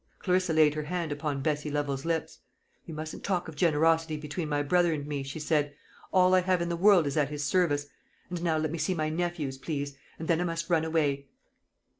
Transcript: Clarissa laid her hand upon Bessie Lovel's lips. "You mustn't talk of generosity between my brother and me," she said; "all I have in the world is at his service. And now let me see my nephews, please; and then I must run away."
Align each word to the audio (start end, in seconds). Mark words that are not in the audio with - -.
Clarissa 0.17 0.51
laid 0.51 0.73
her 0.73 0.81
hand 0.81 1.11
upon 1.11 1.43
Bessie 1.43 1.69
Lovel's 1.69 2.05
lips. 2.05 2.39
"You 2.87 2.93
mustn't 2.95 3.23
talk 3.23 3.47
of 3.47 3.55
generosity 3.55 4.17
between 4.17 4.49
my 4.49 4.63
brother 4.63 4.93
and 4.95 5.05
me," 5.05 5.21
she 5.21 5.39
said; 5.39 5.75
"all 6.11 6.33
I 6.33 6.41
have 6.41 6.59
in 6.59 6.69
the 6.69 6.75
world 6.75 7.05
is 7.05 7.17
at 7.17 7.29
his 7.29 7.45
service. 7.45 7.85
And 8.27 8.41
now 8.41 8.57
let 8.57 8.71
me 8.71 8.79
see 8.79 8.95
my 8.95 9.09
nephews, 9.09 9.59
please; 9.59 9.95
and 10.17 10.27
then 10.27 10.41
I 10.41 10.45
must 10.45 10.71
run 10.71 10.85
away." 10.85 11.27